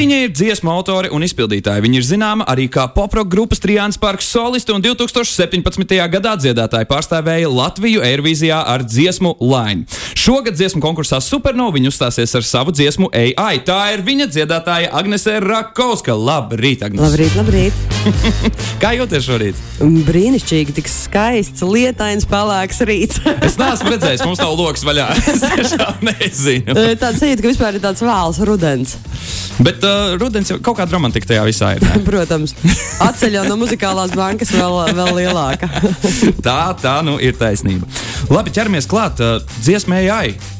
Viņa 0.00 0.18
ir 0.24 0.30
dziesmu 0.32 0.70
autore 0.72 1.10
un 1.12 1.20
izpildītāja. 1.20 1.82
Viņa 1.84 1.98
ir 1.98 2.04
zināma 2.08 2.44
arī 2.48 2.70
kā 2.72 2.86
poproka 2.88 3.28
grupas 3.34 3.60
Trijāns 3.60 3.98
Parks 4.00 4.30
soliste 4.32 4.72
un 4.72 4.80
2017. 4.80 5.92
gadā 6.14 6.32
dziedātāja 6.40 6.88
pārstāvēja 6.88 7.50
Latviju 7.52 8.00
Eirovīzijā 8.08 8.62
ar 8.64 8.80
dziesmu 8.80 9.34
Line. 9.44 9.84
Šogad 10.16 10.56
dziesmu 10.56 10.80
konkursā 10.80 11.20
Supernova 11.20 11.76
viņa 11.76 11.92
uzstāsies 11.92 12.32
ar 12.32 12.48
savu 12.48 12.72
dziesmu 12.72 13.12
AI. 13.12 13.60
Tā 13.60 13.82
ir 13.92 14.00
viņa 14.08 14.30
dziedātāja 14.32 14.88
Agnese 14.88 15.36
Rakovska. 15.44 16.16
Labrīt, 16.16 16.80
Agnese! 16.88 17.04
Labrīt, 17.04 17.36
labrīt! 17.36 17.99
Kā 18.80 18.92
jūties 18.96 19.26
šorīt? 19.26 19.58
Brīnišķīgi, 19.80 20.74
tik 20.78 20.88
skaists, 20.90 21.64
lietains, 21.66 22.26
pelēks 22.28 22.80
rīts. 22.88 23.20
es 23.46 23.58
neesmu 23.60 23.92
redzējis, 23.94 24.24
mums 24.26 24.40
nav 24.40 24.54
lokus 24.56 24.84
vaļā. 24.88 25.08
es 25.34 25.42
tiešām 25.44 26.06
nezinu. 26.08 26.76
Tāds 27.00 27.20
sajūta, 27.20 27.44
ka 27.44 27.52
vispār 27.52 27.78
ir 27.78 27.84
tāds 27.84 28.04
vēls 28.04 28.40
rudens. 28.48 28.96
Bet 29.60 29.84
uh, 29.84 30.14
rudens 30.20 30.48
jau 30.48 30.56
kaut 30.64 30.78
kāda 30.78 30.96
romantika 30.96 31.28
tajā 31.32 31.44
visā 31.48 31.74
ir. 31.76 31.84
Protams, 32.08 32.54
atceļot 33.04 33.50
no 33.50 33.58
muzikālās 33.60 34.14
bankas 34.16 34.54
vēl, 34.56 34.78
vēl 34.96 35.12
lielāka. 35.20 35.68
tā, 36.46 36.62
tā 36.80 36.96
nu 37.06 37.18
ir 37.20 37.36
taisnība. 37.40 37.88
Labi, 38.32 38.54
ķeramies 38.56 38.88
klāt. 38.90 39.20
Uh, 39.20 39.60
dziesmai 39.60 40.06
AI. 40.08 40.59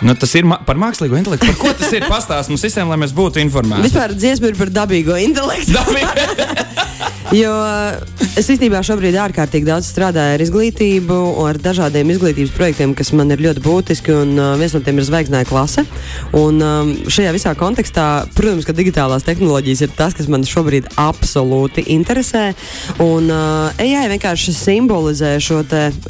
Nu, 0.00 0.14
tas 0.14 0.30
ir 0.38 0.46
ma 0.46 0.60
par 0.62 0.78
mākslīgo 0.78 1.18
intelektu. 1.18 1.48
Par 1.50 1.58
ko 1.58 1.72
tas 1.78 1.92
ir? 1.96 2.06
Pastāst 2.10 2.52
mums 2.52 2.62
visiem, 2.62 2.86
lai 2.90 2.98
mēs 3.02 3.14
būtu 3.16 3.42
informēti. 3.42 3.88
Vispār 3.88 4.14
dziesma 4.14 4.52
ir 4.52 4.58
par 4.58 4.70
dabīgo 4.70 5.18
intelektu. 5.18 5.74
jo 7.34 7.52
es 8.38 8.46
īstenībā 8.46 8.80
šobrīd 8.86 9.16
ārkārtīgi 9.18 9.66
daudz 9.66 9.88
strādāju 9.90 10.36
ar 10.36 10.42
izglītību, 10.44 11.16
ar 11.48 11.58
dažādiem 11.60 12.12
izglītības 12.14 12.54
projektiem, 12.54 12.94
kas 12.96 13.10
man 13.16 13.34
ir 13.34 13.42
ļoti 13.42 13.62
būtiski. 13.64 14.14
Un, 14.14 14.34
uh, 14.38 14.54
viens 14.60 14.76
no 14.76 14.80
tiem 14.86 15.00
ir 15.00 15.06
zvaigznāja 15.08 15.48
klase. 15.48 15.84
Un, 16.38 16.62
um, 16.62 16.92
šajā 17.10 17.34
visā 17.34 17.54
kontekstā, 17.58 18.06
protams, 18.38 18.68
ka 18.68 18.76
digitālās 18.76 19.26
tehnoloģijas 19.26 19.84
ir 19.84 19.94
tas, 19.98 20.14
kas 20.14 20.30
man 20.30 20.46
šobrīd 20.46 20.92
absolūti 21.00 21.88
interesē. 21.96 22.52
Un 23.02 23.28
uh, 23.34 23.82
AI 23.82 24.06
vienkārši 24.14 24.54
simbolizē 24.54 25.34
šo 25.42 25.64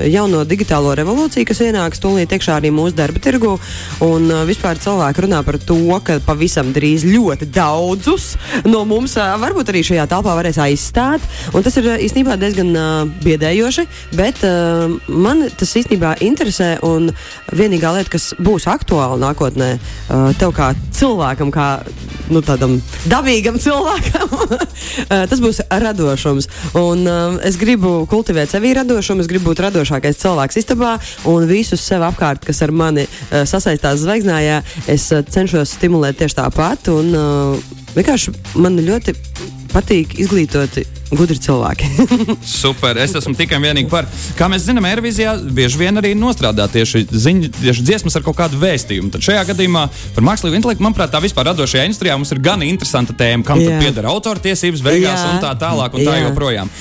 jauno 0.05 0.45
digitālo 0.49 0.93
revolūciju, 0.99 1.49
kas 1.49 1.65
ienāks 1.65 2.05
tūlīt 2.05 2.37
iekšā 2.37 2.61
arī 2.61 2.73
mūsu 2.75 2.99
darba 2.99 3.23
tirgu. 3.25 3.57
Un 4.05 4.29
uh, 4.31 4.43
vispār 4.49 4.79
cilvēki 4.81 5.25
runā 5.27 5.41
par 5.47 5.59
to, 5.59 5.79
ka 6.05 6.19
pavisam 6.25 6.73
drīz 6.75 7.07
ļoti 7.09 7.49
daudzus 7.55 8.35
no 8.69 8.85
mums 8.89 9.17
uh, 9.19 9.35
varbūt 9.41 9.73
arī 9.73 9.83
šajā 9.87 10.07
telpā 10.11 10.35
varēs 10.39 10.61
aizstāt. 10.63 11.25
Tas 11.53 11.79
ir 11.81 11.89
uh, 11.91 11.97
īstenībā 12.03 12.37
diezgan 12.41 12.73
uh, 12.75 12.89
biedējoši, 13.25 13.87
bet 14.19 14.43
uh, 14.47 14.93
man 15.09 15.47
tas 15.59 15.75
īstenībā 15.81 16.17
interesē. 16.25 16.77
Un 16.87 17.11
vienīgā 17.55 17.93
lieta, 17.97 18.13
kas 18.15 18.31
būs 18.39 18.69
aktuāla 18.71 19.19
nākotnē, 19.23 19.71
uh, 19.79 20.29
tev 20.39 20.55
kā 20.57 20.71
cilvēkam, 20.95 21.53
kā 21.55 21.69
nu, 22.33 22.43
tādam 22.45 22.79
dabīgam 23.11 23.59
cilvēkam, 23.65 24.35
uh, 24.35 25.25
tas 25.31 25.43
būs 25.43 25.63
radošums. 25.69 26.51
Un 26.79 27.05
uh, 27.09 27.39
es 27.47 27.59
gribu 27.61 28.03
kultivēt 28.11 28.53
sevi 28.55 28.75
radošumu, 28.79 29.25
es 29.25 29.31
gribu 29.31 29.51
būt 29.51 29.65
radošākais 29.69 30.23
cilvēks 30.23 30.63
istabā 30.63 30.97
un 31.31 31.49
visus 31.51 31.83
sev 31.85 32.05
apkārt, 32.07 32.47
kas 32.47 32.63
ar 32.67 32.75
mani 32.75 33.07
uh, 33.09 33.43
sasaistās 33.49 33.68
zvaigznājā, 33.77 34.63
es 34.87 35.11
uh, 35.13 35.23
cenšos 35.23 35.77
stimulēt 35.77 36.19
tieši 36.23 36.41
tāpat. 36.41 36.89
Un, 36.95 37.13
uh, 37.15 37.79
vienkārši 37.97 38.35
man 38.57 38.79
ļoti 38.81 39.15
patīk 39.73 40.17
izglītoti 40.23 40.87
gudri 41.11 41.39
cilvēki. 41.41 41.89
Super. 42.61 42.99
Es 43.01 43.15
esmu 43.17 43.35
tikai 43.39 43.61
vienīgi 43.63 43.89
par. 43.93 44.09
Kā 44.39 44.49
mēs 44.51 44.67
zinām, 44.69 44.87
Eirovizijā 44.89 45.35
bieži 45.57 45.81
vien 45.81 46.01
arī 46.01 46.13
nostrādā 46.19 46.69
tieši, 46.73 47.07
ziņ, 47.09 47.43
tieši 47.57 47.85
dziesmas 47.87 48.19
ar 48.19 48.25
kaut 48.27 48.37
kādu 48.41 48.61
vēstījumu. 48.61 49.13
Tad 49.15 49.25
šajā 49.25 49.47
gadījumā 49.53 49.87
par 50.17 50.27
mākslīgo 50.29 50.59
intelektu, 50.59 50.85
manuprāt, 50.85 51.13
tā 51.15 51.23
vispār 51.25 51.49
radošajā 51.53 51.89
industrijā 51.89 52.17
mums 52.19 52.33
ir 52.35 52.43
gan 52.45 52.65
interesanta 52.67 53.17
tēma, 53.17 53.47
kam 53.49 53.63
pieder 53.81 54.09
autortiesības 54.11 54.85
beigās 54.85 55.25
Jā. 55.25 55.33
un 55.33 55.45
tā 55.45 55.55
tālāk 55.61 55.97
un 55.97 56.05
Jā. 56.05 56.13
tā 56.13 56.23
joprojām. 56.27 56.73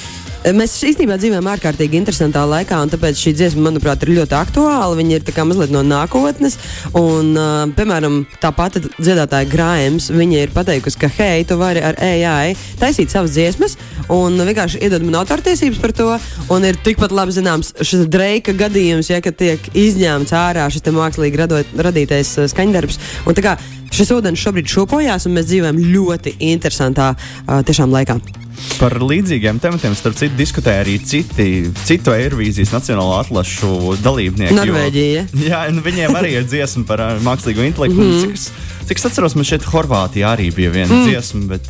Mēs 0.55 0.73
īstenībā 0.85 1.17
dzīvojam 1.19 1.47
ārkārtīgi 1.51 1.97
interesantā 1.99 2.43
laikā, 2.47 2.77
un 2.79 2.91
tāpēc 2.91 3.19
šī 3.19 3.33
dziesma, 3.35 3.65
manuprāt, 3.65 4.03
ir 4.05 4.13
ļoti 4.15 4.35
aktuāla. 4.37 4.95
Viņa 4.95 5.17
ir 5.17 5.41
mazliet 5.49 5.73
no 5.73 5.81
nākotnes. 5.83 6.55
Un, 6.95 7.33
uh, 7.35 7.65
piemēram, 7.75 8.21
tā 8.39 8.53
pati 8.55 8.83
dziedātāja 8.95 9.49
Grājums, 9.51 10.07
viņa 10.13 10.45
ir 10.45 10.53
pateikusi, 10.55 11.01
ka, 11.01 11.11
hei, 11.17 11.43
tu 11.47 11.57
vari 11.59 11.83
ar 11.83 11.99
AI 11.99 12.55
taisīt 12.79 13.11
savas 13.11 13.35
dziesmas, 13.35 13.75
un 14.13 14.39
vienkārši 14.39 14.79
iedod 14.87 15.03
man 15.03 15.19
autortiesības 15.23 15.83
par 15.83 15.95
to. 15.97 16.09
Un 16.53 16.69
ir 16.69 16.79
tikpat 16.85 17.11
labi 17.11 17.35
zināms 17.35 17.73
šis 17.81 18.07
dreika 18.07 18.55
gadījums, 18.55 19.11
ja 19.11 19.19
tiek 19.35 19.71
izņemts 19.75 20.35
ārā 20.37 20.69
šis 20.71 20.87
mākslīgi 20.95 21.43
radot, 21.43 21.77
radītais 21.89 22.37
skaņdarbs. 22.53 23.01
Un, 23.27 23.35
šis 23.91 24.15
ūdens 24.15 24.39
šobrīd 24.39 24.71
šūpojās, 24.71 25.27
un 25.27 25.39
mēs 25.39 25.51
dzīvojam 25.51 25.83
ļoti 25.91 26.37
interesantā 26.53 27.15
uh, 27.17 27.63
laikā. 27.97 28.21
Par 28.77 28.93
līdzīgiem 29.01 29.59
tematiem, 29.61 29.95
starp 29.97 30.17
citu, 30.19 30.37
diskutēja 30.37 30.83
arī 30.83 30.97
citi, 31.01 31.47
citu 31.87 32.13
Eirovīzijas 32.13 32.73
nacionālo 32.75 33.17
atlašu 33.19 33.97
dalībnieki. 34.05 34.57
Norvēģija. 34.57 35.27
Jo, 35.33 35.43
jā, 35.51 35.61
nu, 35.73 35.83
viņiem 35.85 36.17
arī 36.19 36.35
ir 36.39 36.47
dziesma 36.49 36.85
par 36.89 37.05
mākslīgo 37.25 37.65
intelektu. 37.65 37.97
Mm 37.97 38.33
cik, 38.37 38.89
cik 38.89 39.01
es 39.01 39.09
atceros, 39.11 39.35
man 39.37 39.47
šeit 39.47 39.65
Horvātijā 39.67 40.33
arī 40.37 40.49
bija 40.55 40.73
viena 40.73 40.93
mm. 40.93 41.07
dziesma. 41.09 41.45
Bet... 41.53 41.69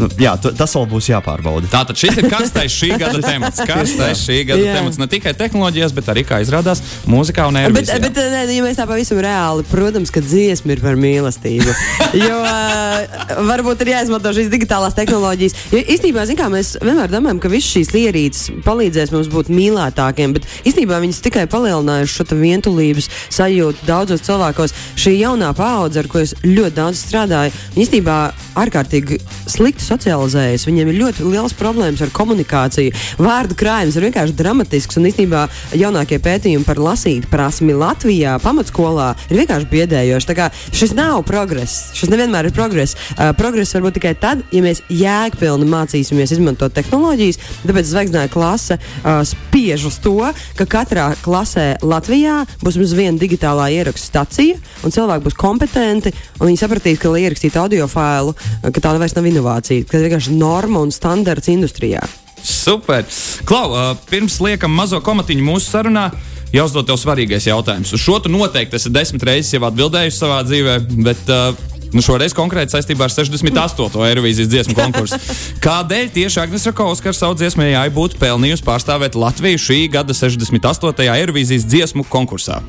Nu, 0.00 0.08
jā, 0.20 0.32
tas 0.40 0.72
vēl 0.76 0.86
būs 0.90 1.08
jāpārbauda. 1.10 1.68
Tātad 1.72 1.98
šis 1.98 2.18
ir 2.20 2.28
karstais 2.32 2.72
šī 2.74 2.92
gada 3.00 3.20
temats. 3.22 3.60
Karstais 3.68 4.22
šī 4.24 4.38
gada 4.48 4.64
jā. 4.64 4.76
temats 4.78 4.98
ne 5.00 5.08
tikai 5.10 5.34
tehnoloģijās, 5.38 5.94
bet 5.96 6.08
arī, 6.12 6.24
kā 6.26 6.40
izrādās, 6.44 6.82
mūzikā 7.10 7.46
un 7.50 7.58
ērģelē. 7.60 7.82
Bet, 7.82 8.06
bet 8.06 8.20
ne, 8.32 8.42
ja 8.56 8.64
mēs 8.64 8.80
tā 8.80 8.86
pavisam 8.88 9.20
reāli, 9.22 9.66
protams, 9.70 10.12
ka 10.14 10.22
dziesma 10.24 10.74
ir 10.74 10.82
par 10.84 10.98
mīlestību. 11.00 11.74
jo 12.18 12.38
uh, 12.40 13.22
varbūt 13.50 13.84
ir 13.84 13.92
jāizmanto 13.94 14.32
šīs 14.36 14.50
digitālās 14.52 14.96
tehnoloģijas. 14.98 15.56
Jo 15.74 15.82
īstenībā, 15.82 16.26
kā, 16.38 16.48
mēs 16.52 16.74
vienmēr 16.82 17.12
domājam, 17.12 17.42
ka 17.42 17.52
visas 17.52 17.72
šīs 17.76 17.92
ierīces 18.02 18.64
palīdzēs 18.66 19.12
mums 19.14 19.30
būt 19.32 19.52
mīlētākiem, 19.52 20.36
bet 20.38 20.48
īstenībā 20.64 21.00
viņas 21.04 21.22
tikai 21.26 21.46
palielinājuši 21.52 22.18
šo 22.18 22.28
vientulības 22.40 23.10
sajūtu 23.32 23.86
daudzos 23.88 24.24
cilvēkos. 24.26 24.76
Šī 25.00 25.16
jaunā 25.20 25.52
paudze, 25.56 26.02
ar 26.02 26.10
ko 26.10 26.22
es 26.22 26.34
ļoti 26.44 26.76
daudz 26.78 27.04
strādāju, 27.06 27.54
īstenībā 27.78 28.18
ārkārtīgi 28.62 29.20
slikti 29.50 29.81
socializējas. 29.86 30.66
Viņiem 30.68 30.92
ir 30.92 31.00
ļoti 31.00 31.26
liels 31.26 31.54
problēmas 31.58 32.02
ar 32.04 32.12
komunikāciju. 32.14 32.94
Vārdu 33.22 33.56
krājums 33.58 33.98
ir 33.98 34.06
vienkārši 34.08 34.36
dramatisks. 34.38 34.98
Un 35.00 35.08
īstenībā 35.10 35.46
jaunākie 35.78 36.20
pētījumi 36.22 36.66
par 36.66 36.80
lasīt 36.82 37.28
prasmi 37.32 37.76
Latvijā, 37.76 38.38
pamatskolā, 38.42 39.12
ir 39.30 39.42
vienkārši 39.42 39.70
biedējoši. 39.72 40.38
Šis 40.72 40.94
nav 40.96 41.22
progress. 41.28 41.92
Šis 41.96 42.10
nevienmēr 42.12 42.48
ir 42.48 42.56
progress. 42.56 42.96
Uh, 43.16 43.30
progress 43.36 43.74
var 43.76 43.86
būt 43.86 43.98
tikai 44.00 44.14
tad, 44.18 44.44
ja 44.52 44.62
mēs 44.64 44.82
jēgpilni 44.92 45.68
mācīsimies 45.70 46.34
izmantot 46.36 46.74
tehnoloģijas. 46.76 47.40
Tāpēc 47.66 47.88
zvaigznāja 47.88 48.32
klase 48.32 48.78
uh, 48.78 49.22
spiež 49.26 49.86
uz 49.88 49.98
to, 50.02 50.18
ka 50.58 50.68
katrā 50.68 51.12
klasē 51.24 51.76
Latvijā 51.82 52.42
būs 52.62 52.78
viena 52.96 53.18
digitālā 53.20 53.70
ierakstu 53.72 54.10
stacija, 54.10 54.58
un 54.84 54.94
cilvēki 54.94 55.26
būs 55.26 55.38
kompetenti, 55.38 56.12
un 56.40 56.50
viņi 56.50 56.60
sapratīs, 56.60 57.00
ka, 57.00 57.12
lai 57.12 57.24
ierakstītu 57.26 57.60
audio 57.62 57.88
failu, 57.90 58.34
ka 58.62 58.82
tā 58.82 58.94
vairs 58.98 59.16
nav 59.16 59.28
inovācija 59.28 59.71
iemācīt, 59.72 59.88
kas 59.90 60.00
ir 60.00 60.08
vienkārši 60.10 60.36
norma 60.36 60.82
un 60.82 60.92
standarts 60.92 61.48
industrijā. 61.48 62.02
Super! 62.42 63.04
Klau, 63.44 63.70
uh, 63.70 63.96
pirms 64.10 64.40
liekam 64.42 64.72
mazo 64.74 65.00
komatiņu 65.00 65.44
mūsu 65.46 65.70
sarunā. 65.70 66.10
Jāuzdod 66.52 66.84
tev 66.84 66.98
svarīgais 67.00 67.46
jautājums. 67.48 67.94
Uz 67.94 68.00
šo 68.02 68.18
tu 68.20 68.28
noteikti 68.28 68.76
esi 68.76 68.90
desmit 68.92 69.22
reizes 69.24 69.54
jau 69.54 69.62
atbildējis 69.64 70.18
savā 70.20 70.42
dzīvē, 70.44 70.74
bet 71.06 71.30
uh, 71.32 71.54
nu 71.94 72.02
šoreiz 72.04 72.34
konkrēti 72.36 72.74
saistībā 72.74 73.06
ar 73.06 73.14
68. 73.14 74.02
Eirovīzijas 74.10 74.50
dziesmu 74.52 74.76
konkursu. 74.76 75.16
Kādēļ 75.64 76.10
tieši 76.12 76.42
Agnēs 76.42 76.68
Rakovska 76.68 77.08
ar 77.08 77.16
savu 77.16 77.38
dziesmu 77.40 77.64
AI 77.70 77.86
būtu 77.94 78.20
pelnījusi 78.20 78.66
pārstāvēt 78.66 79.16
Latviju 79.16 79.62
šī 79.64 79.78
gada 79.94 80.12
68. 80.12 81.06
Eirovīzijas 81.14 81.64
dziesmu 81.64 82.04
konkursā? 82.12 82.60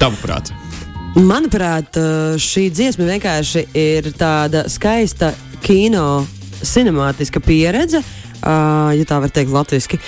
Tavuprāt? 0.00 0.52
Manuprāt, 1.16 1.96
šī 2.38 2.68
dziesma 2.70 3.08
vienkārši 3.08 3.64
ir 3.74 4.12
tāda 4.20 4.66
skaista 4.70 5.32
kino 5.64 6.26
cinemātiska 6.66 7.42
pieredze, 7.44 8.02
uh, 8.02 8.92
ja 8.96 9.08
tā 9.08 9.20
var 9.22 9.32
teikt, 9.34 9.54
latviešu. 9.54 10.00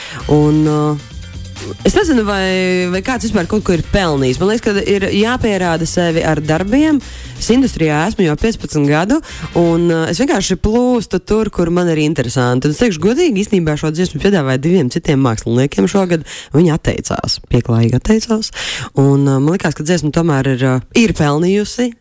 Es 1.86 1.94
nezinu, 1.94 2.24
vai, 2.26 2.88
vai 2.90 3.00
kāds 3.06 3.26
vispār 3.26 3.46
kaut 3.50 3.62
ko 3.66 3.74
ir 3.76 3.84
pelnījis. 3.92 4.40
Man 4.40 4.50
liekas, 4.50 4.64
ka 4.64 4.82
ir 4.88 5.06
jāpierāda 5.14 5.86
sevi 5.86 6.24
ar 6.26 6.40
darbiem. 6.42 6.98
Es 7.38 7.50
industrijā 7.54 8.00
esmu 8.08 8.26
jau 8.26 8.34
15 8.38 8.86
gadu, 8.90 9.18
un 9.58 9.86
uh, 9.90 10.02
es 10.10 10.20
vienkārši 10.22 10.58
plūstu 10.62 11.22
tur, 11.26 11.50
kur 11.54 11.70
man 11.74 11.90
ir 11.92 12.02
interesanti. 12.02 12.68
Un 12.68 12.74
es 12.74 12.82
teikšu, 12.82 13.02
godīgi, 13.02 13.44
īstenībā 13.44 13.76
šo 13.78 13.92
dziesmu 13.94 14.22
piedāvāju 14.22 14.62
diviem 14.62 14.90
citiem 14.94 15.22
māksliniekiem 15.22 15.90
šogad. 15.90 16.26
Viņi 16.54 16.74
atteicās, 16.74 17.40
pieklājīgi 17.50 17.98
atteicās. 17.98 18.52
Un 18.94 19.26
uh, 19.26 19.38
man 19.38 19.52
liekas, 19.54 19.78
ka 19.78 19.86
dziesma 19.86 20.14
tomēr 20.14 20.54
ir, 20.56 20.68
uh, 20.76 20.86
ir 20.98 21.14
pelnījusi 21.18 21.92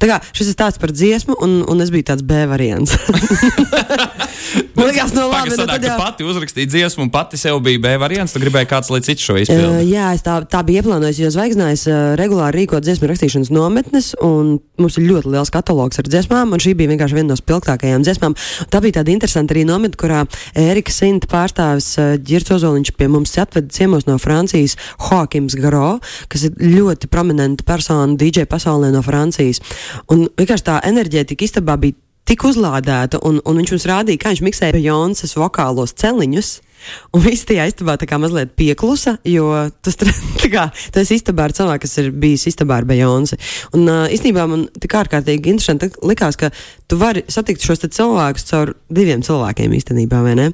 Tā 0.00 0.08
kā 0.10 0.20
šis 0.36 0.52
ir 0.52 0.58
tāds 0.58 0.80
par 0.82 0.92
dziesmu, 0.94 1.36
un, 1.42 1.58
un 1.70 1.84
es 1.84 1.90
biju 1.94 2.08
tāds 2.12 2.24
B 2.26 2.44
variants. 2.50 2.94
Man 4.76 4.90
liekas, 4.90 5.12
no 5.16 5.26
labi, 5.30 5.50
sanāk, 5.52 5.80
tad 5.80 5.84
ka 5.86 5.96
pati 5.98 6.24
uzrakstīja 6.26 6.68
dziesmu, 6.70 7.06
un 7.06 7.10
pati 7.12 7.38
sev 7.40 7.58
bija 7.64 7.80
B 7.82 7.94
variants. 8.00 8.34
Tu 8.34 8.40
gribēji 8.42 8.68
kāds, 8.70 8.90
lai 8.92 9.00
cits 9.04 9.24
šo 9.24 9.36
Uh, 9.36 9.42
izpildītu. 9.44 9.88
jā, 9.90 10.06
es 10.16 10.22
tā, 10.24 10.36
tā 10.48 10.62
biju 10.64 10.80
ieplānojusi, 10.80 11.24
jo 11.26 11.30
Zvaigznājs 11.34 11.82
uh, 11.90 11.96
regulāri 12.16 12.62
rīko 12.62 12.78
dziesmu 12.80 13.08
rakstīšanas 13.10 13.50
nometnes, 13.52 14.12
un 14.24 14.54
mums 14.80 14.96
ir 14.96 15.08
ļoti 15.10 15.32
liels 15.34 15.52
katalogs 15.52 16.00
ar 16.00 16.08
dziesmām, 16.08 16.54
un 16.56 16.62
šī 16.62 16.72
bija 16.78 16.92
vienkārši 16.92 17.18
viena 17.18 17.34
no 17.34 17.36
spilgtākajām 17.36 18.04
dziesmām. 18.06 18.36
Tā 18.72 18.80
bija 18.84 18.98
tāda 19.00 19.12
interesanta 19.12 19.52
arī 19.56 19.66
nometne, 19.68 19.98
kurā 20.00 20.22
Erika 20.56 20.94
Sinta 20.94 21.28
pārstāvis 21.32 21.90
uh, 22.00 22.14
Girts 22.16 22.54
Ozoliņš 22.56 22.94
pie 22.96 23.10
mums 23.12 23.34
atveda 23.40 23.68
ciemos 23.76 24.06
no 24.08 24.16
Francijas 24.22 24.76
Hoakims 25.08 25.56
Garo, 25.60 25.98
kas 26.32 26.46
ir 26.48 26.56
ļoti 26.76 27.10
prominenta 27.12 27.66
persona 27.68 28.16
DJ 28.16 28.48
pasaulē 28.48 28.92
no 28.94 29.04
Francijas. 29.04 29.55
Un 30.12 30.26
vienkārši 30.38 30.68
tā 30.70 30.80
enerģētika 30.90 31.48
istabā 31.48 31.78
bija 31.80 31.98
tik 32.26 32.44
uzlādēta, 32.46 33.20
un, 33.26 33.40
un 33.46 33.60
viņš 33.60 33.74
mums 33.74 33.88
rādīja, 33.88 34.20
kā 34.22 34.32
viņš 34.34 34.46
miksēja 34.46 34.76
Beyoncé 34.76 35.28
vokālos 35.38 35.94
celiņus. 35.98 36.56
Un 37.16 37.22
viss 37.24 37.46
tajā 37.48 37.64
istabā 37.70 37.94
tā 37.98 38.06
kā 38.06 38.18
mazliet 38.20 38.52
pieklusa, 38.58 39.16
jo 39.26 39.46
tas 39.82 39.96
kā, 40.54 40.66
tas 40.94 41.10
istabā 41.14 41.46
ar 41.48 41.54
cilvēku, 41.56 41.82
kas 41.86 41.96
ir 42.02 42.10
bijis 42.12 42.44
istabā 42.50 42.80
ar 42.82 42.86
Beyoncé. 42.86 43.38
Un 43.74 43.86
uh, 43.88 44.04
īstenībā 44.12 44.44
man 44.50 44.66
tik 44.76 44.94
ārkārtīgi 44.98 45.54
interesanti 45.54 45.88
likās, 46.06 46.38
ka 46.38 46.52
tu 46.86 46.98
vari 47.00 47.24
satikt 47.32 47.64
šos 47.64 47.86
cilvēkus 47.86 48.46
caur 48.50 48.74
diviem 48.92 49.24
cilvēkiem 49.26 49.74
īstenībā, 49.78 50.20
vai 50.26 50.36
ne? 50.38 50.50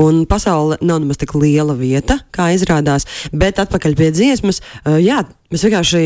Un 0.00 0.24
pasaule 0.30 0.78
nav 0.80 1.02
nemaz 1.02 1.20
tik 1.20 1.34
liela 1.36 1.76
vieta, 1.76 2.20
kā 2.32 2.52
izrādās, 2.54 3.08
bet 3.34 3.60
atpakaļ 3.64 3.98
pie 3.98 4.12
dziesmas, 4.14 4.62
uh, 4.84 5.00
jā, 5.02 5.24
mēs 5.52 5.66
vienkārši 5.66 6.04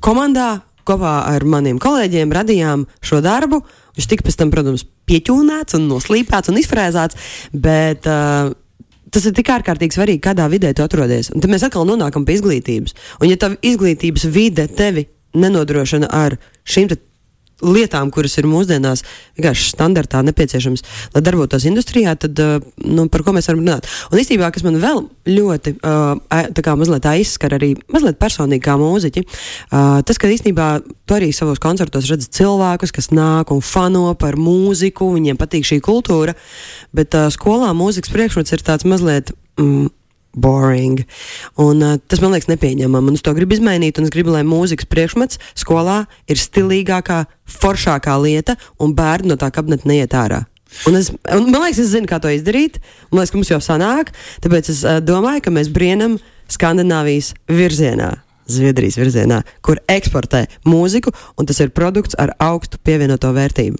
komandā 0.00 0.60
kopā 0.88 1.14
ar 1.30 1.44
maniem 1.48 1.78
kolēģiem 1.82 2.32
radījām 2.34 2.86
šo 3.04 3.20
darbu. 3.24 3.62
Viņš 3.96 4.08
tika 4.08 4.26
pēc 4.26 4.38
tam, 4.40 4.50
protams, 4.54 4.86
pieķūnēts 5.08 5.76
un 5.78 5.86
noslīpēts 5.90 6.52
un 6.52 6.60
izfrēzēts, 6.62 7.18
bet 7.52 8.08
uh, 8.08 8.52
tas 9.12 9.28
ir 9.28 9.36
tik 9.36 9.50
ārkārtīgi 9.52 9.98
svarīgi, 9.98 10.24
kādā 10.24 10.48
vidē 10.52 10.72
tu 10.76 10.84
atrodies. 10.84 11.32
Un 11.34 11.44
tad 11.44 11.52
mēs 11.52 11.66
atkal 11.66 11.86
nonākam 11.88 12.24
pie 12.28 12.38
izglītības. 12.38 12.96
Un 13.20 13.32
ja 13.32 13.38
tā 13.40 13.52
izglītības 13.60 14.28
vide 14.32 14.68
tevi 14.72 15.06
nenodrošina 15.36 16.08
ar 16.12 16.38
šīm 16.68 16.92
lietām, 17.62 18.10
kuras 18.14 18.34
ir 18.40 18.48
mūsdienās 18.50 19.04
vienkārši 19.38 19.68
standartā 19.72 20.22
nepieciešamas, 20.26 20.82
lai 21.14 21.22
darbotos 21.24 21.66
industrijā, 21.68 22.14
tad 22.18 22.38
uh, 22.42 22.58
nu, 22.84 23.06
par 23.12 23.24
ko 23.26 23.34
mēs 23.36 23.48
varam 23.50 23.62
runāt. 23.62 23.88
Un 24.10 24.20
īstenībā, 24.22 24.50
kas 24.54 24.66
man 24.66 24.80
vēl 24.82 25.04
ļoti 25.30 25.76
ā- 25.82 26.48
tā 26.52 26.64
kā 26.66 26.74
mazliet 26.78 27.06
aizskar 27.12 27.54
arī 27.56 27.72
mazliet 27.92 28.18
personīgi 28.22 28.64
kā 28.66 28.76
mūziķi, 28.80 29.24
uh, 29.24 30.02
tas, 30.06 30.18
ka 30.18 30.30
īstenībā 30.32 30.68
tu 31.06 31.16
arī 31.16 31.30
savos 31.36 31.62
koncertos 31.62 32.10
redzi 32.10 32.30
cilvēkus, 32.38 32.92
kas 32.94 33.10
nāk 33.14 33.54
un 33.54 33.62
fano 33.64 34.10
par 34.18 34.36
mūziku, 34.40 35.12
viņiem 35.16 35.38
patīk 35.40 35.66
šī 35.68 35.80
kultūra, 35.84 36.34
bet 36.96 37.14
skolā 37.34 37.72
mūzikas 37.76 38.12
priekšmets 38.12 38.54
ir 38.56 38.64
tāds 38.66 38.88
mazliet. 38.88 39.32
Mm, 39.60 39.90
boring. 40.34 41.02
Un, 41.60 41.82
uh, 41.84 41.98
tas 42.08 42.22
man 42.22 42.34
liekas 42.34 42.50
nepieņemami. 42.50 43.16
Es 43.16 43.24
to 43.24 43.34
gribu 43.36 43.56
izmainīt, 43.56 43.98
un 43.98 44.08
es 44.08 44.14
gribu, 44.14 44.32
lai 44.34 44.44
mūzikas 44.46 44.88
priekšmets 44.90 45.40
skolā 45.58 46.02
ir 46.30 46.40
stilīgākā, 46.40 47.24
foršākā 47.60 48.16
lieta, 48.22 48.56
un 48.82 48.96
bērni 48.96 49.32
no 49.32 49.38
tā 49.40 49.52
kabineta 49.54 49.88
neiet 49.88 50.16
ārā. 50.16 50.44
Un 50.88 50.96
es, 50.96 51.12
un 51.28 51.50
man 51.50 51.66
liekas, 51.66 51.82
es 51.84 51.92
zinu, 51.92 52.08
kā 52.08 52.18
to 52.22 52.32
izdarīt. 52.32 52.80
Man 53.10 53.20
liekas, 53.20 53.34
ka 53.34 53.40
mums 53.40 53.52
jau 53.52 53.60
sanāk. 53.64 54.12
Tāpēc 54.44 54.72
es 54.72 54.82
uh, 54.86 54.98
domāju, 55.04 55.44
ka 55.44 55.54
mēs 55.54 55.72
brienam 55.72 56.18
Skandināvijas 56.52 57.34
virzienā. 57.50 58.14
Zviedrijas 58.52 58.98
virzienā, 58.98 59.38
kur 59.64 59.78
eksportē 59.88 60.46
mūziku, 60.66 61.12
un 61.38 61.46
tas 61.48 61.60
ir 61.62 61.70
produkts 61.76 62.18
ar 62.18 62.34
augstu 62.42 62.80
pievienoto 62.82 63.30
vērtību. 63.32 63.78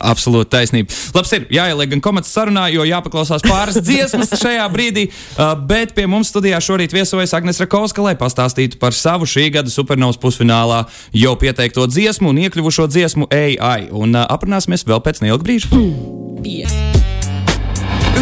Absolūti 0.00 0.50
taisnība. 0.54 0.94
Labs 1.16 1.32
ir 1.36 1.46
jāieliek 1.52 1.92
gan 1.94 2.02
komats 2.04 2.32
sarunā, 2.32 2.66
jo 2.72 2.86
jāpaklausās 2.88 3.44
pāris 3.46 3.80
dziesmas 3.86 4.32
šajā 4.40 4.64
brīdī, 4.72 5.08
uh, 5.10 5.52
bet 5.68 5.94
pie 5.96 6.06
mums 6.10 6.32
studijā 6.32 6.60
šorīt 6.62 6.94
viesojas 6.96 7.34
Agnes 7.36 7.60
Rakovska, 7.62 8.04
lai 8.04 8.14
pastāstītu 8.20 8.80
par 8.82 8.96
savu 8.96 9.28
šī 9.28 9.48
gada 9.58 9.72
supernovas 9.72 10.20
pusfinālā 10.22 10.84
jau 11.16 11.34
pieteikto 11.40 11.86
dziesmu 11.90 12.32
un 12.32 12.42
iekļuvušo 12.46 12.88
dziesmu 12.92 13.30
AI. 13.32 13.88
Un 13.90 14.16
uh, 14.16 14.26
aprunāsimies 14.26 14.86
vēl 14.88 15.02
pēc 15.04 15.24
neilga 15.24 15.46
brīža. 15.46 15.72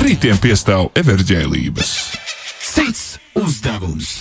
Rītiem 0.01 0.39
piestāv 0.43 0.91
everģēlības. 0.99 1.95
Cits 2.71 3.19
uzdevums. 3.37 4.21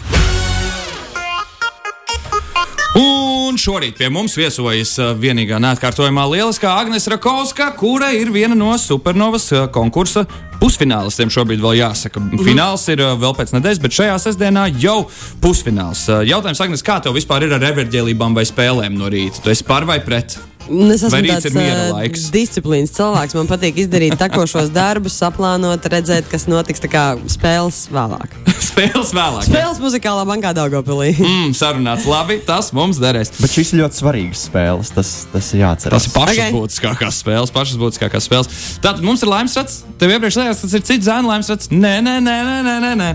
Šorīt 3.60 3.98
pie 4.00 4.08
mums 4.14 4.38
viesojas 4.40 4.94
uh, 5.02 5.12
vienīgā 5.20 5.60
neatkārtojamā 5.60 6.24
lieliskā 6.32 6.72
Agnēs 6.82 7.10
Rakovska, 7.12 7.74
kura 7.80 8.14
ir 8.16 8.32
viena 8.32 8.56
no 8.56 8.72
supernovas 8.80 9.50
uh, 9.52 9.68
konkursa 9.74 10.26
pusfinālistiem. 10.62 11.32
Šobrīd 11.34 11.64
vēl 11.64 11.80
jāsaka, 11.82 12.22
fināls 12.46 12.86
ir 12.94 13.04
uh, 13.06 13.16
vēl 13.20 13.36
pēc 13.40 13.56
nedēļas, 13.58 13.82
bet 13.86 13.98
šajā 14.00 14.20
sestdienā 14.26 14.68
jau 14.82 15.00
pusfināls. 15.44 16.06
Uh, 16.12 16.22
Jautājums, 16.28 16.62
Agnēs, 16.66 16.86
kā 16.86 17.00
tev 17.04 17.18
vispār 17.18 17.48
ir 17.48 17.58
ar 17.58 17.68
everģēlībām 17.72 18.38
vai 18.38 18.46
spēlēm 18.50 19.00
no 19.00 19.10
rīta? 19.12 19.44
Tu 19.44 19.54
esi 19.56 19.68
par 19.68 19.88
vai 19.90 20.00
pret? 20.04 20.38
Un 20.70 20.92
Es 20.94 21.02
esmu 21.02 21.18
tāds 21.26 21.56
laiks? 21.90 22.28
disciplīnas 22.30 22.92
cilvēks. 22.94 23.34
Man 23.34 23.48
patīk 23.50 23.80
izdarīt 23.82 24.14
takošos 24.20 24.68
darbus, 24.70 25.16
saplānot, 25.18 25.82
redzēt, 25.90 26.28
kas 26.30 26.46
notiks. 26.46 26.84
Tā 26.84 26.90
kā 26.92 27.06
spēles 27.32 27.88
vēlāk. 27.90 28.36
Spēles 28.70 29.10
vēlāk. 29.16 29.48
Spēles 29.48 29.80
muzikālā 29.82 30.28
bankā 30.30 30.52
Daugopilī. 30.54 31.16
Mm, 31.30 31.56
sarunāts 31.58 32.06
labi, 32.06 32.38
tas 32.46 32.70
mums 32.76 33.00
derēs. 33.02 33.32
Bet 33.40 33.54
šīs 33.56 33.72
ir 33.74 33.80
ļoti 33.82 33.98
svarīgas 34.02 34.44
spēles. 34.50 34.92
Tas, 34.94 35.10
tas 35.32 35.50
ir 35.56 35.64
jāatcerās. 35.64 36.06
Tas 36.06 36.08
ir 36.10 36.14
pašas 36.14 36.36
Ok. 36.36 36.44
okay. 36.44 36.54
būtiskākās 36.60 37.20
spēles, 37.24 37.54
pašas 37.56 37.80
būtiskākās 37.82 38.28
spēles. 38.30 38.52
Tātad 38.84 39.02
mums 39.06 39.24
ir 39.26 39.32
laimes 39.32 39.56
rats. 39.58 39.80
Tev 40.02 40.14
iepriekš 40.14 40.38
liekas, 40.50 40.64
tas 40.66 40.78
ir 40.78 40.86
cits 40.86 41.08
zēna 41.08 41.30
laimes 41.30 41.50
rats. 41.52 41.70
Nē, 41.72 42.00
nē, 42.06 42.20
nē, 42.26 42.38
nē, 42.66 42.78
nē, 42.84 42.94
nē. 43.00 43.10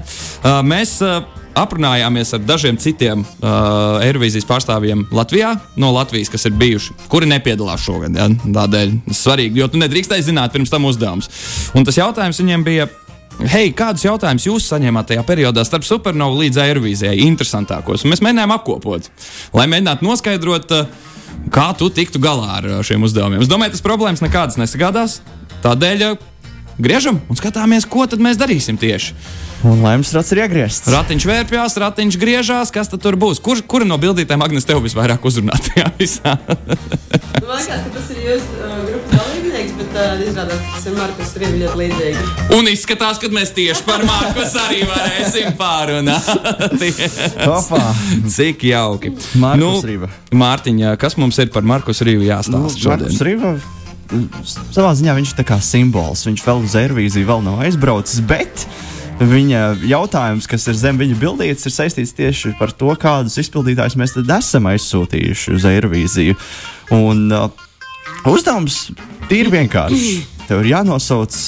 Uh, 0.45 0.61
mēs 0.67 0.97
uh, 1.05 1.23
aprunājāmies 1.59 2.35
ar 2.37 2.43
dažiem 2.47 2.79
citiem 2.81 3.23
uh, 3.25 4.03
Eirovīzijas 4.05 4.47
pārstāvjiem 4.49 5.07
Latvijā, 5.15 5.55
no 5.81 5.93
Latvijas, 5.95 6.31
kas 6.33 6.47
ir 6.49 6.57
bijuši, 6.59 6.97
kuri 7.11 7.29
nepiedalās 7.31 7.85
šogad. 7.85 8.19
Ja? 8.19 8.29
Tādēļ 8.31 8.99
svarīgi, 9.15 9.63
jo 9.63 9.71
tu 9.71 9.81
nedrīkstēji 9.83 10.29
zināt 10.31 10.55
pirms 10.55 10.73
tam 10.73 10.87
uzdevums. 10.91 11.31
Un 11.75 11.87
tas 11.87 11.99
jautājums 12.01 12.43
viņiem 12.43 12.67
bija. 12.67 12.91
Hei, 13.51 13.73
kādus 13.75 14.05
jautājumus 14.05 14.45
jūs 14.47 14.67
saņēmāt 14.71 15.09
tajā 15.11 15.25
periodā 15.27 15.65
starp 15.67 15.83
supernovu 15.87 16.45
līdz 16.45 16.61
Eirovīzijai? 16.69 17.17
Interesantākos. 17.25 18.05
Un 18.05 18.13
mēs 18.13 18.23
mēģinājām 18.23 18.53
apkopot, 18.55 19.09
lai 19.59 19.65
mēģinātu 19.73 20.07
noskaidrot, 20.07 20.75
uh, 20.77 21.11
kā 21.55 21.73
tu 21.79 21.91
tiktu 21.91 22.23
galā 22.23 22.61
ar 22.61 22.69
uh, 22.69 22.85
šiem 22.87 23.03
uzdevumiem. 23.03 23.43
Es 23.43 23.51
domāju, 23.51 23.75
tas 23.75 23.83
problēmas 23.83 24.23
nekādas 24.23 24.61
nesagādās. 24.61 25.19
Tādēļ 25.67 26.07
uh, 26.13 26.23
griežam 26.79 27.21
un 27.29 27.39
skatāmies, 27.39 27.87
ko 27.89 28.07
tad 28.11 28.23
mēs 28.23 28.41
darīsim 28.41 28.79
tieši. 28.81 29.15
Un 29.65 29.81
laimes 29.81 30.11
rats 30.13 30.29
ir 30.35 30.43
iegriezts. 30.43 30.91
Ratiņš 30.93 31.25
vērpjās, 31.25 31.75
ratiņš 31.81 32.17
griežās, 32.21 32.69
kas 32.75 32.91
tad 32.93 33.01
tur 33.01 33.17
būs? 33.17 33.39
Kur, 33.41 33.63
kura 33.65 33.87
no 33.89 33.97
bildītēm 34.01 34.43
Agnēs 34.45 34.67
tev 34.69 34.83
visvairāk 34.85 35.25
uzrunā 35.25 35.57
tajā 35.57 35.87
visā? 36.01 36.35
Man 36.37 37.55
liekas, 37.57 37.87
ka 37.87 37.93
tas 37.95 38.11
ir 38.13 38.19
jūsu 38.27 38.59
uh, 38.59 38.75
grupas 38.85 39.15
dalībnieks, 39.15 39.73
bet 39.79 39.97
uh, 39.97 40.25
izrādās, 40.27 40.61
ka 40.61 40.75
tas 40.75 40.89
ir 40.91 40.99
Markus 40.99 41.33
Rīvi 41.41 41.63
ļoti 41.63 41.81
līdzīgi. 41.81 42.27
Un 42.59 42.69
izskatās, 42.75 43.21
ka 43.23 43.31
mēs 43.33 43.55
tieši 43.57 43.87
par 43.89 44.05
Markus 44.05 44.53
arī 44.67 44.83
varēsim 44.91 45.57
pārunāt. 45.61 46.29
Kopā. 47.47 47.81
Cik 48.37 48.67
jauki. 48.69 49.15
Markus 49.41 49.89
Rīva. 49.89 50.13
Mārtiņa, 50.45 50.93
kas 51.01 51.17
mums 51.17 51.41
ir 51.41 51.49
par 51.55 51.65
Markus 51.65 52.05
Rīvu 52.05 52.21
Nu, 52.21 52.29
jāstāsta 52.35 52.61
Markus 52.69 52.85
šodien? 52.85 53.25
Rīva. 53.31 53.55
Savā 54.75 54.93
ziņā 54.97 55.15
viņš 55.17 55.35
ir 55.35 55.59
simbols. 55.65 56.25
Viņš 56.29 56.45
vēl 56.47 56.65
uz 56.67 56.75
Eirovīziju 56.79 57.29
vēl 57.29 57.45
nav 57.47 57.63
aizbraucis, 57.65 58.21
bet 58.25 58.67
viņa 59.21 59.63
jautājums, 59.87 60.49
kas 60.51 60.67
ir 60.71 60.79
zem 60.79 60.99
viņa 61.01 61.19
bildītes, 61.21 61.67
ir 61.69 61.75
saistīts 61.75 62.15
tieši 62.17 62.55
par 62.59 62.75
to, 62.75 62.91
kādus 63.01 63.39
izpildītājus 63.43 63.99
mēs 64.01 64.17
tad 64.17 64.33
esam 64.39 64.69
aizsūtījuši 64.73 65.55
uz 65.55 65.69
Eirovīziju. 65.71 66.39
Un 66.99 67.27
uh, 67.33 67.49
uzdevums 68.29 68.89
ir 69.33 69.53
vienkāršs. 69.55 70.33
Tev 70.45 70.61
ir 70.61 70.75
jānosauc 70.75 71.39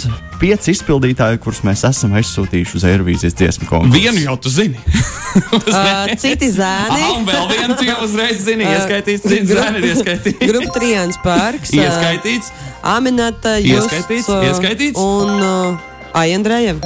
pieci 0.41 0.73
izpildītāji, 0.75 1.41
kurus 1.43 1.63
mēs 1.67 1.83
esam 1.89 2.15
aizsūtījuši 2.19 2.79
uz 2.79 2.85
Eirovīzijas 2.89 3.37
dziesmu 3.39 3.69
konkursu. 3.69 3.97
Vienu 3.97 4.23
jau 4.25 4.37
tu 4.41 4.53
zini. 4.53 4.81
Uh, 5.37 6.09
citi 6.17 6.47
zēni. 6.49 6.97
Ah, 6.97 7.11
un 7.19 7.27
vēl 7.29 7.43
vienu 7.51 7.75
tu 7.77 7.85
jau 7.85 7.97
uzreiz 8.07 8.39
zini. 8.41 8.65
Ieskaitīts, 8.73 9.27
cits 9.29 9.51
zēni 9.51 9.83
ir 9.83 9.89
ieskaitīts. 9.91 10.39
Grupa 10.49 10.73
Trijāns 10.79 11.19
Parks. 11.21 11.75
ā, 11.77 11.83
Ieskaitīts. 11.83 12.49
Aminata, 12.81 13.59
Ieskaitīts, 13.61 14.25
Justs, 14.25 14.33
ā, 14.33 14.39
ieskaitīts. 14.49 14.97
Un 14.97 15.45
uh, 15.45 16.17
Aijandrēja. 16.17 16.79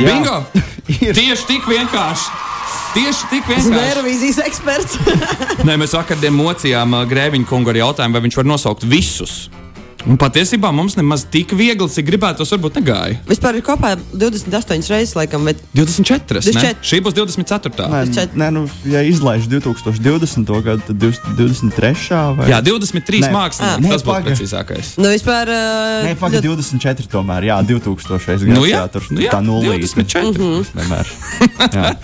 Jā. 0.00 0.08
Bingo! 0.08 0.38
Tieši 1.20 1.44
tik 1.50 1.68
vienkārši. 1.68 2.32
Tieši 2.96 3.28
tik 3.34 3.52
Esmu 3.52 3.76
vienkārši. 3.76 3.92
Eirovīzijas 3.92 4.40
eksperts. 4.46 4.98
Nē, 5.68 5.76
mēs 5.76 5.92
vakar 5.98 6.24
mocījām 6.32 6.96
uh, 6.96 7.04
Grēviņa 7.12 7.48
kungu 7.52 7.74
ar 7.74 7.82
jautājumu, 7.82 8.16
vai 8.16 8.24
viņš 8.24 8.40
var 8.40 8.52
nosaukt 8.56 8.88
visus 8.88 9.42
Un 10.06 10.14
patiesībā 10.16 10.70
mums 10.72 10.94
nemaz 10.94 11.24
tik 11.26 11.50
viegli, 11.58 11.88
cik 11.90 12.06
gribētos, 12.06 12.52
varbūt 12.54 12.76
negāja. 12.78 13.16
Vispār 13.26 13.56
ir 13.58 13.64
kopā 13.66 13.96
28 14.14 14.86
reizes, 14.92 15.14
laikam, 15.18 15.42
bet 15.48 15.58
24. 15.74 16.38
24. 16.38 16.54
Ne? 16.54 16.74
Šī 16.86 17.00
būs 17.02 17.16
24. 17.18 17.88
Nē, 17.90 18.02
čet- 18.14 18.36
nē, 18.38 18.50
nu, 18.54 18.62
ja 18.86 19.02
izlaiž 19.02 19.48
2020. 19.50 20.62
gadu, 20.62 20.82
tad 20.86 20.96
23. 21.02 22.36
vai 22.38 22.46
Jā, 22.48 22.60
23 22.62 23.20
Nē. 23.26 23.32
mākslinieki. 23.34 23.82
Nē, 23.82 23.90
Tas 23.90 24.02
būtu 24.02 24.14
paga. 24.14 24.30
precīzākais. 24.30 24.92
nu, 25.02 25.08
vispār. 25.10 25.50
Uh, 25.50 26.06
Nē, 26.06 26.14
pagaidi, 26.20 26.46
24. 26.46 27.08
tomēr, 27.10 27.42
jā, 27.50 27.58
2000. 27.66 28.22
gads. 28.26 28.42
Nu, 28.46 28.62
jā, 28.70 28.78
jā, 28.78 28.86
tur 28.92 29.02
nu, 29.10 29.20
jā, 29.20 29.30
tā 29.34 29.42
nulīte. 29.42 29.82
24. 29.82 30.62
Vienmēr. 30.78 31.06
Jā. 31.74 31.96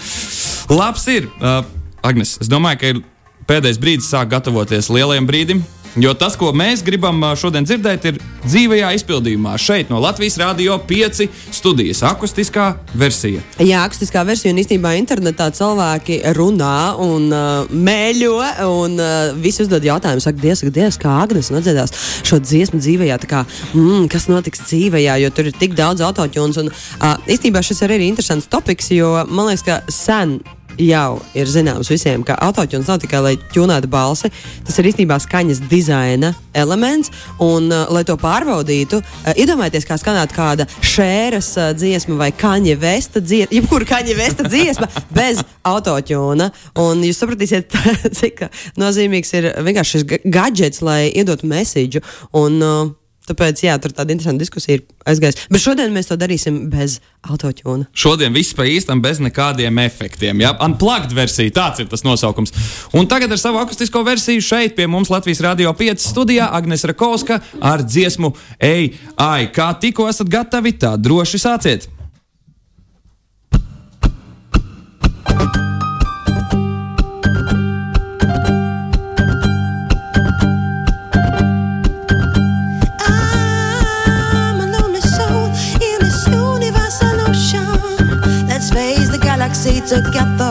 Labs 0.69 1.07
ir. 1.09 1.31
Uh, 1.41 1.63
Agnes, 2.03 2.39
es 2.43 2.49
domāju, 2.51 2.79
ka 2.81 2.87
ir 2.91 3.01
pēdējais 3.49 3.79
brīdis 3.81 4.11
sāk 4.11 4.29
gatavoties 4.35 4.91
lielajam 4.91 5.27
brīdim. 5.31 5.63
Jo 5.95 6.11
tas, 6.19 6.35
ko 6.35 6.49
mēs 6.51 6.81
gribam 6.83 7.21
šodien 7.39 7.67
dzirdēt, 7.67 8.07
ir 8.09 8.17
dzīvajā 8.43 8.89
izpildījumā. 8.99 9.53
Šeit 9.63 9.93
no 9.93 10.01
Latvijas 10.03 10.35
Rādio 10.41 10.75
5 10.89 11.29
studijas 11.55 12.01
akustiskā 12.09 12.73
versija. 12.99 13.45
Jā, 13.63 13.85
akustiskā 13.87 14.25
versija 14.27 14.51
un 14.51 14.59
īstenībā 14.59 14.97
internetā 14.99 15.47
cilvēki 15.55 16.19
runā 16.35 16.79
un 17.05 17.29
uh, 17.31 17.71
mēļo 17.71 18.33
un 18.73 18.99
uh, 18.99 19.31
visi 19.39 19.63
uzdod 19.63 19.87
jautājumus. 19.87 20.27
Saka, 20.27 20.43
Dievs, 20.43 20.65
Dievs, 20.75 20.99
kā 20.99 21.15
Agnēs 21.23 21.53
nodziedās 21.55 21.95
šo 22.27 22.41
dziesmu 22.43 22.83
dzīvējā, 22.83 23.21
tā 23.23 23.31
kā, 23.31 23.45
mm, 23.77 24.11
kas 24.11 24.27
notiks 24.33 24.67
dzīvējā, 24.67 25.21
jo 25.23 25.31
tur 25.37 25.53
ir 25.53 25.63
tik 25.63 25.79
daudz 25.79 26.03
autotūnas. 26.03 26.59
Uh, 26.99 27.15
īstenībā 27.31 27.63
šis 27.63 27.87
arī 27.87 28.01
ir 28.01 28.09
interesants 28.11 28.51
topiks, 28.51 28.91
jo 28.99 29.15
man 29.31 29.53
liekas, 29.53 29.63
ka 29.71 29.81
sen 29.95 30.41
jau 30.81 31.21
ir 31.37 31.50
zināms 31.50 31.90
visiem, 31.93 32.25
ka 32.26 32.37
autotūns 32.45 32.88
nav 32.90 33.00
tikai 33.02 33.21
lai 33.25 33.35
ķūnētu 33.54 33.90
balsi, 33.90 34.31
tas 34.66 34.78
ir 34.81 34.88
īstenībā 34.90 35.19
skaņas 35.23 35.62
dizaina 35.71 36.33
elements. 36.54 37.12
Un, 37.43 37.69
uh, 37.73 37.87
lai 37.95 38.04
to 38.07 38.16
pārbaudītu, 38.21 39.00
uh, 39.02 39.31
iedomājieties, 39.38 39.87
kā 39.88 39.99
skanētu 40.00 40.37
kāda 40.37 40.66
šēras 40.81 41.50
uh, 41.59 41.71
dziesma 41.76 42.19
vai 42.21 42.31
kaņa 42.35 42.76
vesta 42.81 43.23
dziesma, 43.23 43.52
jebkura 43.59 43.88
kaņa 43.95 44.19
vesta 44.19 44.49
dziesma 44.49 44.90
bez 45.19 45.43
autotūna. 45.66 46.50
Un 46.83 47.04
jūs 47.07 47.23
sapratīsiet, 47.23 47.75
cik 48.19 48.47
nozīmīgs 48.81 49.35
ir 49.38 49.50
vienkārši 49.64 49.99
šis 49.99 50.09
ga- 50.11 50.23
gadgets, 50.40 50.85
lai 50.85 51.09
iedotu 51.12 51.50
mēsīju. 51.50 52.04
Un, 52.40 52.61
uh, 52.62 52.93
Tāpēc, 53.25 53.62
jā, 53.64 53.75
tur 53.81 53.95
tāda 53.97 54.12
interesanta 54.12 54.43
diskusija 54.43 54.76
ir 54.76 54.83
aizgājusi. 55.09 55.47
Bet 55.49 55.62
šodien 55.62 55.95
mēs 55.95 56.11
to 56.11 56.19
darīsim 56.21 56.59
bez 56.73 56.99
autotūna. 57.25 57.87
Šodien 57.97 58.37
viss 58.37 58.52
pa 58.57 58.66
īstam 58.69 59.00
bez 59.04 59.23
nekādiem 59.25 59.81
efektiem. 59.81 60.43
Ja? 60.45 60.52
Unplugged 60.66 61.14
versija, 61.16 61.54
tāds 61.57 61.81
ir 61.81 61.88
tas 61.88 62.04
nosaukums. 62.04 62.52
Un 62.93 63.09
tagad 63.09 63.33
ar 63.33 63.40
savu 63.40 63.62
akustisko 63.62 64.04
versiju 64.04 64.45
šeit 64.45 64.76
pie 64.76 64.90
mums 64.93 65.12
Latvijas 65.12 65.40
Rādio 65.47 65.73
5 65.73 66.04
studijā 66.04 66.50
Agnēs 66.52 66.85
Rakovska 66.93 67.40
ar 67.64 67.87
dziesmu 67.88 68.35
Ej, 68.61 68.93
ai, 69.16 69.49
kā 69.54 69.73
tikko 69.81 70.11
esat 70.12 70.28
gatavi, 70.28 70.76
tā 70.85 70.95
droši 71.00 71.40
sāciet! 71.40 71.88
a 89.95 90.01
the. 90.01 90.44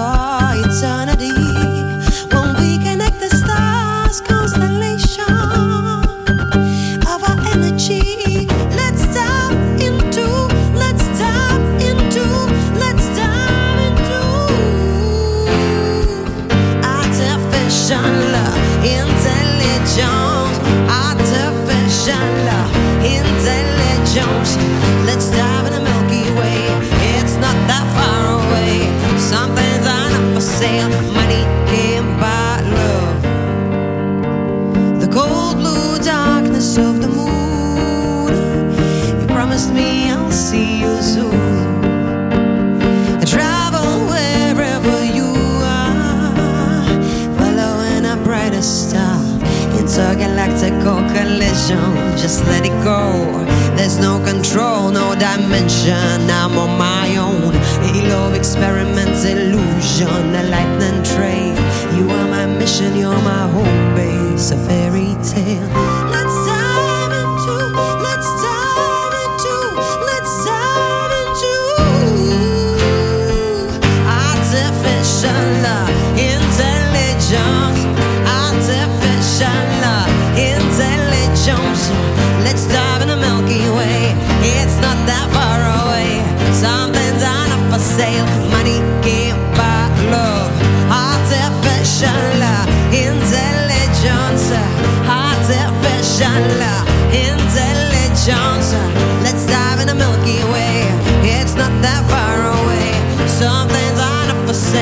Dimension. 55.24 56.30
I'm 56.30 56.58
on 56.58 56.78
my 56.78 57.16
own. 57.16 57.54
Halo 57.88 58.34
experiments, 58.34 59.24
illusion, 59.24 60.36
a 60.42 60.44
lightning 60.54 61.02
trail. 61.12 61.56
You 61.96 62.04
are 62.18 62.28
my 62.28 62.46
mission, 62.46 62.92
you're 62.98 63.24
my 63.32 63.48
home 63.56 63.96
base, 63.96 64.52
a 64.52 64.58
fairy 64.68 65.16
tale. 65.32 65.70
Let's 66.16 66.38
dive 66.50 67.14
into, 67.22 67.56
let's 68.08 68.30
dive 68.48 69.16
into, 69.24 69.56
let's 70.10 70.34
dive 70.50 71.14
into 71.22 71.54
artificial 74.28 75.48
intelligence, 76.32 77.80
artificial 78.42 79.73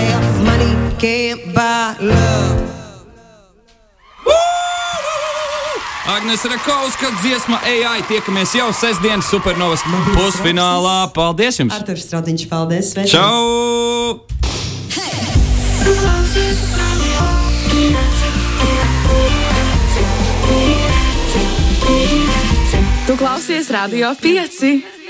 sale. 0.01 0.43
Money 0.43 0.74
can't 0.98 1.53
buy 1.53 1.96
love. 2.00 2.60
Agnēs 6.12 6.43
Rakovska 6.43 7.12
dziesma 7.22 7.62
AI. 7.63 8.01
Tiekamies 8.10 8.55
jau 8.58 8.67
sestdienas 8.75 9.29
supernovas 9.31 9.84
pusfinālā. 10.12 11.05
Paldies 11.15 11.62
jums! 11.62 11.75
Arthurs 11.77 12.08
Stradiņš, 12.10 12.48
paldies! 12.51 12.91
sveiciens! 12.91 13.13
Čau! 13.13 14.27
Tu 23.08 23.17
klausies 23.20 23.70
Radio 23.74 24.12
5. 24.15 25.00